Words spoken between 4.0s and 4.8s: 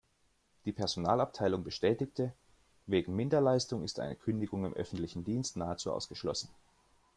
Kündigung im